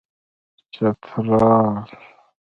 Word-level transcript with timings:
چترال 0.73 1.73